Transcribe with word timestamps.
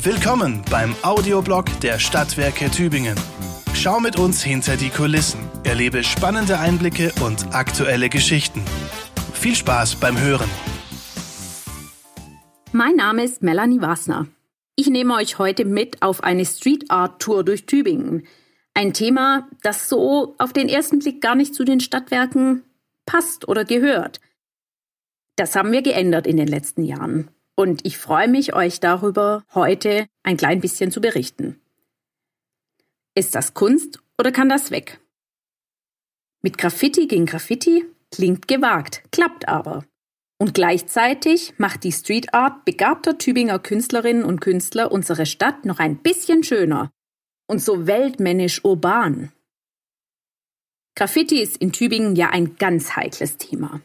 Willkommen 0.00 0.62
beim 0.70 0.94
Audioblog 1.02 1.64
der 1.80 1.98
Stadtwerke 1.98 2.70
Tübingen. 2.70 3.16
Schau 3.74 3.98
mit 3.98 4.16
uns 4.16 4.44
hinter 4.44 4.76
die 4.76 4.90
Kulissen, 4.90 5.40
erlebe 5.64 6.04
spannende 6.04 6.60
Einblicke 6.60 7.12
und 7.20 7.52
aktuelle 7.52 8.08
Geschichten. 8.08 8.62
Viel 9.32 9.56
Spaß 9.56 9.96
beim 9.96 10.16
Hören. 10.16 10.48
Mein 12.70 12.94
Name 12.94 13.24
ist 13.24 13.42
Melanie 13.42 13.80
Wasner. 13.80 14.28
Ich 14.76 14.86
nehme 14.86 15.16
euch 15.16 15.40
heute 15.40 15.64
mit 15.64 16.00
auf 16.00 16.22
eine 16.22 16.46
Street 16.46 16.92
Art 16.92 17.20
Tour 17.20 17.42
durch 17.42 17.66
Tübingen. 17.66 18.24
Ein 18.74 18.94
Thema, 18.94 19.48
das 19.64 19.88
so 19.88 20.36
auf 20.38 20.52
den 20.52 20.68
ersten 20.68 21.00
Blick 21.00 21.20
gar 21.20 21.34
nicht 21.34 21.56
zu 21.56 21.64
den 21.64 21.80
Stadtwerken 21.80 22.62
passt 23.04 23.48
oder 23.48 23.64
gehört. 23.64 24.20
Das 25.34 25.56
haben 25.56 25.72
wir 25.72 25.82
geändert 25.82 26.28
in 26.28 26.36
den 26.36 26.46
letzten 26.46 26.84
Jahren. 26.84 27.30
Und 27.58 27.84
ich 27.84 27.98
freue 27.98 28.28
mich, 28.28 28.54
euch 28.54 28.78
darüber 28.78 29.42
heute 29.52 30.06
ein 30.22 30.36
klein 30.36 30.60
bisschen 30.60 30.92
zu 30.92 31.00
berichten. 31.00 31.60
Ist 33.16 33.34
das 33.34 33.52
Kunst 33.52 33.98
oder 34.16 34.30
kann 34.30 34.48
das 34.48 34.70
weg? 34.70 35.00
Mit 36.40 36.56
Graffiti 36.56 37.08
gegen 37.08 37.26
Graffiti 37.26 37.84
klingt 38.12 38.46
gewagt, 38.46 39.02
klappt 39.10 39.48
aber. 39.48 39.84
Und 40.38 40.54
gleichzeitig 40.54 41.52
macht 41.58 41.82
die 41.82 41.90
Street 41.90 42.32
Art 42.32 42.64
begabter 42.64 43.18
Tübinger 43.18 43.58
Künstlerinnen 43.58 44.22
und 44.22 44.38
Künstler 44.38 44.92
unsere 44.92 45.26
Stadt 45.26 45.64
noch 45.64 45.80
ein 45.80 45.96
bisschen 45.96 46.44
schöner 46.44 46.92
und 47.48 47.60
so 47.60 47.88
weltmännisch 47.88 48.64
urban. 48.64 49.32
Graffiti 50.94 51.42
ist 51.42 51.56
in 51.56 51.72
Tübingen 51.72 52.14
ja 52.14 52.30
ein 52.30 52.54
ganz 52.54 52.94
heikles 52.94 53.36
Thema. 53.36 53.80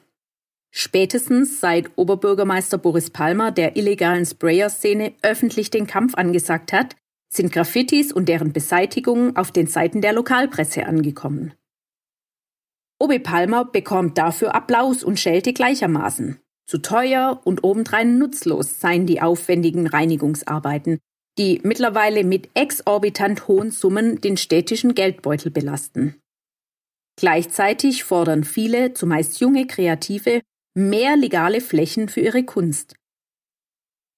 Spätestens 0.76 1.60
seit 1.60 1.92
Oberbürgermeister 1.98 2.80
Boris 2.80 3.12
Palmer 3.12 3.52
der 3.52 3.78
illegalen 3.78 4.26
Sprayer-Szene 4.26 5.14
öffentlich 5.22 5.70
den 5.70 5.86
Kampf 5.86 6.16
angesagt 6.16 6.74
hat, 6.74 6.96
sind 7.32 7.54
Graffitis 7.54 8.12
und 8.12 8.28
deren 8.28 8.54
Beseitigung 8.54 9.36
auf 9.36 9.52
den 9.52 9.68
Seiten 9.68 10.02
der 10.02 10.14
Lokalpresse 10.14 10.88
angekommen. 10.88 11.54
Obi 13.00 13.20
Palmer 13.20 13.66
bekommt 13.66 14.18
dafür 14.18 14.56
Applaus 14.56 15.04
und 15.04 15.20
Schelte 15.20 15.54
gleichermaßen. 15.54 16.40
Zu 16.66 16.80
teuer 16.80 17.40
und 17.44 17.64
obendrein 17.64 18.18
nutzlos 18.18 18.80
seien 18.80 19.06
die 19.06 19.22
aufwendigen 19.22 19.86
Reinigungsarbeiten, 19.86 20.98
die 21.38 21.62
mittlerweile 21.64 22.24
mit 22.24 22.50
exorbitant 22.56 23.48
hohen 23.48 23.70
Summen 23.70 24.22
den 24.22 24.38
städtischen 24.38 24.96
Geldbeutel 24.96 25.52
belasten. 25.52 26.16
Gleichzeitig 27.16 28.04
fordern 28.04 28.44
viele, 28.44 28.94
zumeist 28.94 29.40
junge 29.40 29.68
Kreative, 29.68 30.42
mehr 30.74 31.16
legale 31.16 31.62
Flächen 31.62 32.10
für 32.10 32.22
ihre 32.22 32.44
Kunst. 32.44 32.96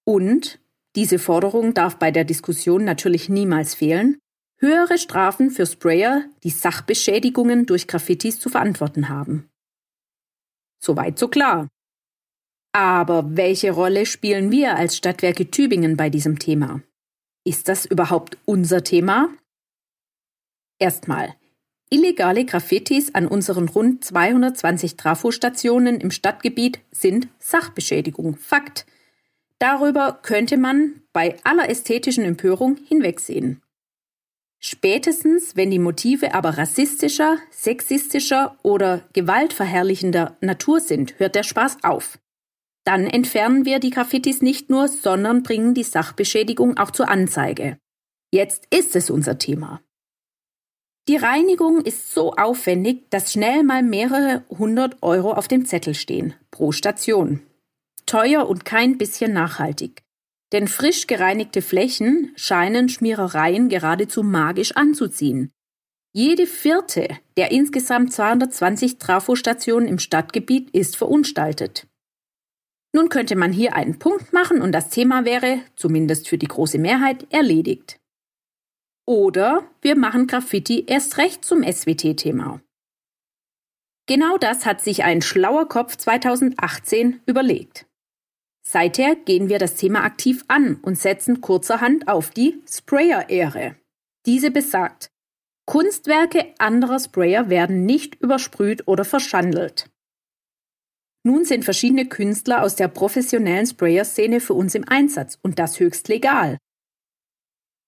Und, 0.05 0.59
diese 0.95 1.19
Forderung 1.19 1.73
darf 1.73 1.97
bei 1.97 2.11
der 2.11 2.23
Diskussion 2.23 2.85
natürlich 2.85 3.27
niemals 3.27 3.75
fehlen, 3.75 4.17
höhere 4.57 4.97
Strafen 4.97 5.51
für 5.51 5.65
Sprayer, 5.65 6.23
die 6.43 6.49
Sachbeschädigungen 6.49 7.65
durch 7.65 7.87
Graffitis 7.87 8.39
zu 8.39 8.49
verantworten 8.49 9.09
haben. 9.09 9.49
Soweit 10.81 11.19
so 11.19 11.27
klar. 11.27 11.67
Aber 12.71 13.35
welche 13.35 13.71
Rolle 13.71 14.05
spielen 14.05 14.51
wir 14.51 14.75
als 14.75 14.97
Stadtwerke 14.97 15.49
Tübingen 15.49 15.97
bei 15.97 16.09
diesem 16.09 16.39
Thema? 16.39 16.81
Ist 17.45 17.67
das 17.69 17.85
überhaupt 17.85 18.37
unser 18.45 18.83
Thema? 18.83 19.29
Erstmal, 20.79 21.35
Illegale 21.89 22.45
Graffitis 22.45 23.13
an 23.13 23.27
unseren 23.27 23.69
rund 23.69 24.03
220 24.03 24.97
Trafostationen 24.97 25.99
im 25.99 26.11
Stadtgebiet 26.11 26.79
sind 26.91 27.27
Sachbeschädigung. 27.39 28.37
Fakt. 28.37 28.85
Darüber 29.59 30.19
könnte 30.21 30.57
man 30.57 31.01
bei 31.13 31.37
aller 31.43 31.69
ästhetischen 31.69 32.23
Empörung 32.23 32.77
hinwegsehen. 32.87 33.61
Spätestens, 34.59 35.55
wenn 35.55 35.69
die 35.69 35.79
Motive 35.79 36.33
aber 36.33 36.57
rassistischer, 36.57 37.37
sexistischer 37.51 38.57
oder 38.63 39.07
gewaltverherrlichender 39.13 40.37
Natur 40.41 40.79
sind, 40.79 41.19
hört 41.19 41.35
der 41.35 41.43
Spaß 41.43 41.83
auf. 41.83 42.17
Dann 42.83 43.05
entfernen 43.05 43.65
wir 43.65 43.79
die 43.79 43.91
Graffitis 43.91 44.41
nicht 44.41 44.71
nur, 44.71 44.87
sondern 44.87 45.43
bringen 45.43 45.75
die 45.75 45.83
Sachbeschädigung 45.83 46.77
auch 46.77 46.89
zur 46.89 47.09
Anzeige. 47.09 47.77
Jetzt 48.31 48.67
ist 48.71 48.95
es 48.95 49.11
unser 49.11 49.37
Thema. 49.37 49.81
Die 51.07 51.17
Reinigung 51.17 51.81
ist 51.81 52.15
so 52.15 52.33
aufwendig, 52.33 53.11
dass 53.11 53.31
schnell 53.31 53.63
mal 53.63 53.83
mehrere 53.83 54.43
hundert 54.49 55.03
Euro 55.03 55.33
auf 55.33 55.47
dem 55.47 55.67
Zettel 55.67 55.93
stehen, 55.93 56.33
pro 56.49 56.71
Station. 56.71 57.41
Teuer 58.07 58.49
und 58.49 58.65
kein 58.65 58.97
bisschen 58.97 59.31
nachhaltig. 59.31 60.01
Denn 60.51 60.67
frisch 60.67 61.05
gereinigte 61.05 61.61
Flächen 61.61 62.31
scheinen 62.35 62.89
Schmierereien 62.89 63.69
geradezu 63.69 64.23
magisch 64.23 64.75
anzuziehen. 64.75 65.51
Jede 66.11 66.47
vierte 66.47 67.09
der 67.37 67.51
insgesamt 67.51 68.11
220 68.13 68.97
Trafostationen 68.97 69.87
im 69.87 69.99
Stadtgebiet 69.99 70.71
ist 70.71 70.95
verunstaltet. 70.95 71.87
Nun 72.93 73.09
könnte 73.09 73.35
man 73.35 73.51
hier 73.51 73.75
einen 73.75 73.99
Punkt 73.99 74.33
machen 74.33 74.61
und 74.61 74.71
das 74.71 74.89
Thema 74.89 75.25
wäre, 75.25 75.59
zumindest 75.75 76.29
für 76.29 76.37
die 76.37 76.47
große 76.47 76.79
Mehrheit, 76.79 77.27
erledigt. 77.31 77.99
Oder 79.05 79.69
wir 79.81 79.95
machen 79.95 80.27
Graffiti 80.27 80.85
erst 80.87 81.17
recht 81.17 81.45
zum 81.45 81.61
SWT-Thema. 81.63 82.61
Genau 84.07 84.37
das 84.37 84.65
hat 84.65 84.81
sich 84.81 85.03
ein 85.03 85.21
schlauer 85.21 85.67
Kopf 85.67 85.95
2018 85.95 87.21
überlegt. 87.25 87.87
Seither 88.67 89.15
gehen 89.15 89.47
wir 89.47 89.59
das 89.59 89.75
Thema 89.75 90.03
aktiv 90.03 90.43
an 90.47 90.75
und 90.81 90.97
setzen 90.97 91.41
kurzerhand 91.41 92.07
auf 92.07 92.31
die 92.31 92.61
Sprayer-Ehre. 92.67 93.75
Diese 94.25 94.49
besagt, 94.49 95.11
Kunstwerke 95.67 96.53
anderer 96.57 96.99
Sprayer 96.99 97.49
werden 97.49 97.85
nicht 97.85 98.15
übersprüht 98.21 98.87
oder 98.87 99.05
verschandelt. 99.05 99.89
Nun 101.23 101.43
sind 101.45 101.63
verschiedene 101.63 102.07
Künstler 102.07 102.61
aus 102.61 102.75
der 102.75 102.87
professionellen 102.87 103.65
Sprayer-Szene 103.65 104.39
für 104.39 104.53
uns 104.53 104.75
im 104.75 104.87
Einsatz 104.87 105.39
und 105.41 105.57
das 105.57 105.79
höchst 105.79 106.07
legal. 106.07 106.59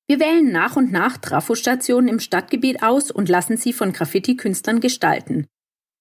Wir 0.08 0.22
wählen 0.22 0.52
nach 0.52 0.78
und 0.78 0.92
nach 0.92 1.18
Trafostationen 1.18 2.08
im 2.08 2.20
Stadtgebiet 2.22 2.82
aus 2.82 3.12
und 3.12 3.28
lassen 3.28 3.58
sie 3.58 3.74
von 3.74 3.92
Graffiti-Künstlern 3.92 4.80
gestalten. 4.80 5.48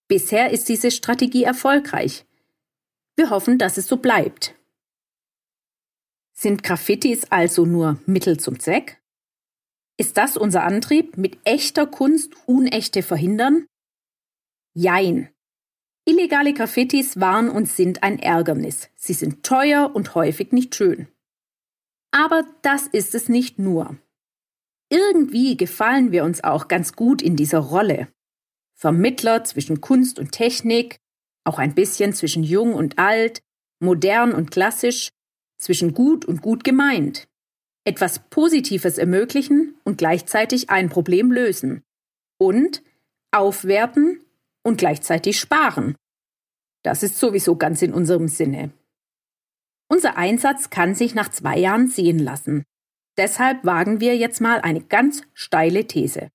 Bisher 0.08 0.50
ist 0.50 0.68
diese 0.68 0.92
Strategie 0.92 1.42
erfolgreich. 1.42 2.24
Wir 3.16 3.30
hoffen, 3.30 3.58
dass 3.58 3.76
es 3.76 3.88
so 3.88 3.96
bleibt. 3.96 4.54
Sind 6.32 6.62
Graffitis 6.62 7.24
also 7.30 7.64
nur 7.64 8.00
Mittel 8.06 8.38
zum 8.38 8.60
Zweck? 8.60 9.02
Ist 9.96 10.16
das 10.18 10.36
unser 10.36 10.62
Antrieb, 10.62 11.16
mit 11.16 11.38
echter 11.44 11.86
Kunst 11.86 12.34
Unechte 12.46 13.02
verhindern? 13.02 13.66
Jein. 14.74 15.30
Illegale 16.04 16.52
Graffitis 16.52 17.18
waren 17.18 17.48
und 17.48 17.66
sind 17.66 18.04
ein 18.04 18.20
Ärgernis. 18.20 18.90
Sie 18.94 19.14
sind 19.14 19.42
teuer 19.42 19.90
und 19.92 20.14
häufig 20.14 20.52
nicht 20.52 20.76
schön. 20.76 21.08
Aber 22.16 22.46
das 22.62 22.86
ist 22.86 23.14
es 23.14 23.28
nicht 23.28 23.58
nur. 23.58 23.94
Irgendwie 24.88 25.54
gefallen 25.58 26.12
wir 26.12 26.24
uns 26.24 26.42
auch 26.42 26.66
ganz 26.66 26.94
gut 26.94 27.20
in 27.20 27.36
dieser 27.36 27.58
Rolle. 27.58 28.08
Vermittler 28.74 29.44
zwischen 29.44 29.82
Kunst 29.82 30.18
und 30.18 30.32
Technik, 30.32 30.96
auch 31.44 31.58
ein 31.58 31.74
bisschen 31.74 32.14
zwischen 32.14 32.42
jung 32.42 32.72
und 32.72 32.98
alt, 32.98 33.42
modern 33.80 34.32
und 34.32 34.50
klassisch, 34.50 35.10
zwischen 35.58 35.92
gut 35.92 36.24
und 36.24 36.40
gut 36.40 36.64
gemeint. 36.64 37.28
Etwas 37.84 38.18
Positives 38.30 38.96
ermöglichen 38.96 39.74
und 39.84 39.98
gleichzeitig 39.98 40.70
ein 40.70 40.88
Problem 40.88 41.30
lösen. 41.30 41.82
Und 42.38 42.82
aufwerten 43.30 44.24
und 44.62 44.78
gleichzeitig 44.78 45.38
sparen. 45.38 45.96
Das 46.82 47.02
ist 47.02 47.18
sowieso 47.18 47.56
ganz 47.56 47.82
in 47.82 47.92
unserem 47.92 48.28
Sinne. 48.28 48.72
Unser 49.96 50.18
Einsatz 50.18 50.68
kann 50.68 50.94
sich 50.94 51.14
nach 51.14 51.30
zwei 51.30 51.56
Jahren 51.56 51.88
sehen 51.88 52.18
lassen. 52.18 52.64
Deshalb 53.16 53.64
wagen 53.64 53.98
wir 53.98 54.14
jetzt 54.14 54.42
mal 54.42 54.60
eine 54.60 54.82
ganz 54.82 55.22
steile 55.32 55.86
These. 55.86 56.28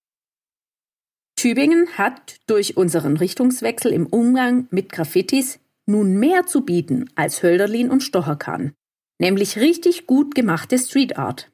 Tübingen 1.35 1.95
hat 1.95 2.39
durch 2.47 2.75
unseren 2.75 3.17
Richtungswechsel 3.17 3.93
im 3.93 4.07
Umgang 4.07 4.67
mit 4.71 4.91
Graffitis 4.91 5.59
nun 5.85 6.15
mehr 6.15 6.47
zu 6.47 6.65
bieten 6.65 7.11
als 7.13 7.43
Hölderlin 7.43 7.91
und 7.91 8.01
Stocherkan, 8.01 8.73
nämlich 9.19 9.57
richtig 9.57 10.07
gut 10.07 10.33
gemachte 10.33 10.79
Street 10.79 11.19
Art. 11.19 11.51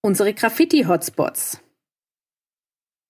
Unsere 0.00 0.32
Graffiti-Hotspots. 0.32 1.61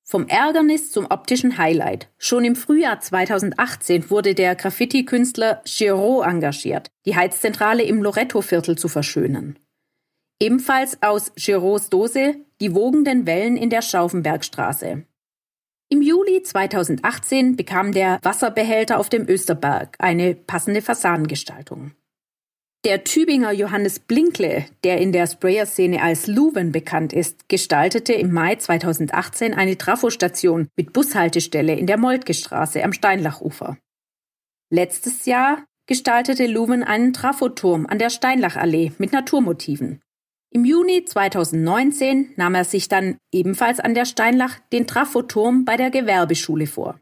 Vom 0.05 0.27
Ärgernis 0.27 0.91
zum 0.91 1.07
optischen 1.07 1.59
Highlight. 1.59 2.09
Schon 2.19 2.45
im 2.45 2.57
Frühjahr 2.57 3.01
2018 3.01 4.11
wurde 4.11 4.35
der 4.35 4.57
Graffiti-Künstler 4.57 5.63
Giraud 5.65 6.27
engagiert, 6.27 6.91
die 7.07 7.17
Heizzentrale 7.17 7.83
im 7.85 8.03
Loretto-Viertel 8.03 8.77
zu 8.77 8.89
verschönern. 8.89 9.59
Ebenfalls 10.41 11.01
aus 11.03 11.33
Girauds 11.37 11.89
Dose 11.89 12.35
die 12.61 12.75
wogenden 12.75 13.27
Wellen 13.27 13.57
in 13.57 13.71
der 13.71 13.81
Schaufenbergstraße. 13.81 15.05
Im 15.89 16.03
Juli 16.03 16.43
2018 16.43 17.55
bekam 17.55 17.93
der 17.93 18.19
Wasserbehälter 18.23 18.99
auf 18.99 19.09
dem 19.09 19.29
Österberg 19.29 19.97
eine 19.99 20.35
passende 20.35 20.83
Fassadengestaltung. 20.83 21.93
Der 22.84 23.05
Tübinger 23.05 23.52
Johannes 23.52 24.00
Blinkle, 24.00 24.67
der 24.82 24.99
in 24.99 25.12
der 25.12 25.29
Sprayer-Szene 25.29 26.02
als 26.02 26.26
Luven 26.26 26.73
bekannt 26.73 27.12
ist, 27.12 27.49
gestaltete 27.49 28.12
im 28.12 28.32
Mai 28.32 28.56
2018 28.56 29.55
eine 29.55 29.79
Trafostation 29.79 30.67
mit 30.76 30.93
Bushaltestelle 30.93 31.76
in 31.76 31.87
der 31.87 31.96
Moltke 31.96 32.34
am 32.82 32.93
Steinlachufer. 32.93 33.79
Letztes 34.69 35.26
Jahr 35.26 35.64
gestaltete 35.87 36.49
Luven 36.49 36.82
einen 36.82 37.12
Trafoturm 37.12 37.87
an 37.87 38.00
der 38.00 38.11
Steinlachallee 38.11 38.90
mit 38.99 39.12
Naturmotiven. 39.12 40.00
Im 40.50 40.64
Juni 40.64 41.05
2019 41.05 42.32
nahm 42.34 42.56
er 42.56 42.64
sich 42.64 42.88
dann 42.88 43.17
ebenfalls 43.32 43.79
an 43.79 43.94
der 43.94 44.06
Steinlach 44.06 44.58
den 44.73 44.88
Trafoturm 44.88 45.64
bei 45.64 45.76
der 45.76 45.90
Gewerbeschule 45.90 46.67
vor. 46.67 46.99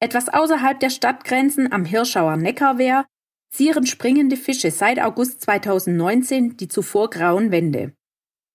Etwas 0.00 0.30
außerhalb 0.30 0.80
der 0.80 0.90
Stadtgrenzen 0.90 1.70
am 1.70 1.84
Hirschauer 1.84 2.38
Neckarwehr 2.38 3.04
zieren 3.50 3.86
springende 3.86 4.36
Fische 4.36 4.70
seit 4.70 5.00
August 5.00 5.40
2019 5.42 6.56
die 6.56 6.68
zuvor 6.68 7.10
grauen 7.10 7.50
Wände. 7.50 7.92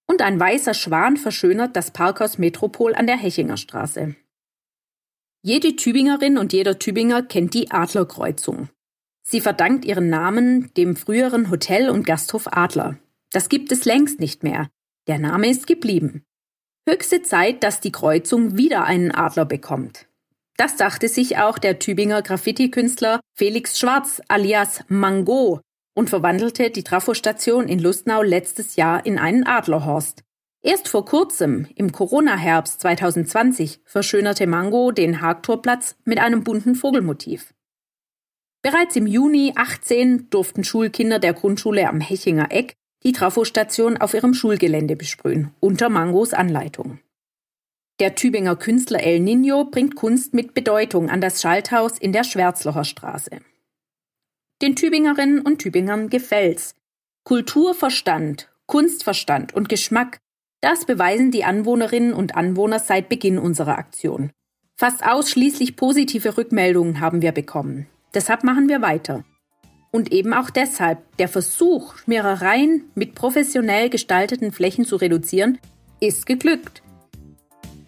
Und 0.07 0.21
ein 0.21 0.39
weißer 0.39 0.73
Schwan 0.73 1.17
verschönert 1.17 1.75
das 1.75 1.91
Parkhaus 1.91 2.38
Metropol 2.38 2.95
an 2.95 3.07
der 3.07 3.17
Hechinger 3.17 3.57
Straße. 3.57 4.15
Jede 5.43 5.75
Tübingerin 5.75 6.38
und 6.38 6.53
jeder 6.53 6.77
Tübinger 6.77 7.23
kennt 7.23 7.53
die 7.53 7.71
Adlerkreuzung. 7.71 8.69
Sie 9.23 9.41
verdankt 9.41 9.85
ihren 9.85 10.09
Namen 10.09 10.73
dem 10.75 10.95
früheren 10.95 11.49
Hotel 11.49 11.89
und 11.89 12.05
Gasthof 12.05 12.47
Adler. 12.51 12.99
Das 13.31 13.49
gibt 13.49 13.71
es 13.71 13.85
längst 13.85 14.19
nicht 14.19 14.43
mehr. 14.43 14.69
Der 15.07 15.17
Name 15.17 15.49
ist 15.49 15.65
geblieben. 15.65 16.23
Höchste 16.88 17.21
Zeit, 17.21 17.63
dass 17.63 17.79
die 17.79 17.91
Kreuzung 17.91 18.57
wieder 18.57 18.83
einen 18.83 19.11
Adler 19.11 19.45
bekommt. 19.45 20.07
Das 20.57 20.75
dachte 20.75 21.07
sich 21.07 21.38
auch 21.38 21.57
der 21.57 21.80
Tübinger 21.80 22.21
Graffiti-Künstler 22.21 23.19
Felix 23.33 23.80
Schwarz 23.80 24.21
alias 24.27 24.83
Mango 24.88 25.62
und 25.95 26.09
verwandelte 26.09 26.69
die 26.69 26.83
Trafostation 26.83 27.68
in 27.68 27.80
Lustnau 27.80 28.21
letztes 28.21 28.75
Jahr 28.75 29.06
in 29.06 29.18
einen 29.18 29.45
Adlerhorst. 29.45 30.24
Erst 30.63 30.88
vor 30.88 31.06
kurzem, 31.06 31.68
im 31.75 31.92
Corona-Herbst 31.92 32.81
2020, 32.81 33.80
verschönerte 33.83 34.45
Mango 34.45 34.92
den 34.92 35.21
Hagtorplatz 35.21 35.95
mit 36.06 36.19
einem 36.19 36.44
bunten 36.44 36.75
Vogelmotiv. 36.75 37.53
Bereits 38.62 38.95
im 38.95 39.07
Juni 39.07 39.53
18 39.56 40.30
durften 40.30 40.63
Schulkinder 40.63 41.18
der 41.18 41.33
Grundschule 41.33 41.89
am 41.89 42.00
Hechinger 42.00 42.51
Eck 42.51 42.75
die 43.03 43.12
Trafostation 43.12 43.98
auf 43.98 44.13
ihrem 44.13 44.36
Schulgelände 44.36 44.95
besprühen, 44.95 45.50
unter 45.59 45.89
Mangos 45.89 46.33
Anleitung. 46.33 47.00
Der 48.01 48.15
Tübinger 48.15 48.56
Künstler 48.56 49.03
El 49.03 49.19
Nino 49.19 49.63
bringt 49.63 49.95
Kunst 49.95 50.33
mit 50.33 50.56
Bedeutung 50.56 51.12
an 51.12 51.21
das 51.21 51.39
Schalthaus 51.39 52.00
in 52.00 52.12
der 52.12 52.24
Schwärzlocher 52.24 52.83
Straße. 52.83 53.30
Den 54.59 54.75
Tübingerinnen 54.75 55.42
und 55.42 55.59
Tübingern 55.59 56.09
gefällt's. 56.09 56.74
Kulturverstand, 57.25 58.50
Kunstverstand 58.65 59.53
und 59.53 59.69
Geschmack, 59.69 60.18
das 60.62 60.86
beweisen 60.86 61.30
die 61.30 61.44
Anwohnerinnen 61.44 62.13
und 62.13 62.33
Anwohner 62.33 62.80
seit 62.80 63.07
Beginn 63.07 63.38
unserer 63.38 63.77
Aktion. 63.77 64.31
Fast 64.75 65.06
ausschließlich 65.06 65.75
positive 65.75 66.39
Rückmeldungen 66.39 67.01
haben 67.01 67.21
wir 67.21 67.33
bekommen. 67.33 67.86
Deshalb 68.15 68.44
machen 68.44 68.68
wir 68.68 68.81
weiter. 68.81 69.25
Und 69.92 70.12
eben 70.12 70.33
auch 70.33 70.50
deshalb, 70.50 71.18
der 71.18 71.27
Versuch, 71.27 71.95
Schmierereien 71.98 72.86
mit 72.95 73.13
professionell 73.13 73.92
gestalteten 73.92 74.51
Flächen 74.51 74.86
zu 74.86 74.95
reduzieren, 74.95 75.59
ist 76.00 76.25
geglückt. 76.25 76.81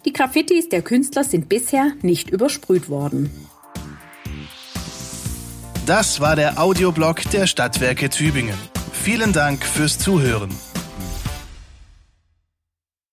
Die 0.05 0.13
Graffitis 0.13 0.69
der 0.69 0.81
Künstler 0.81 1.23
sind 1.23 1.47
bisher 1.47 1.93
nicht 2.01 2.29
übersprüht 2.29 2.89
worden. 2.89 3.29
Das 5.85 6.19
war 6.19 6.35
der 6.35 6.61
Audioblog 6.61 7.21
der 7.31 7.47
Stadtwerke 7.47 8.09
Tübingen. 8.09 8.57
Vielen 8.91 9.33
Dank 9.33 9.65
fürs 9.65 9.99
Zuhören. 9.99 10.49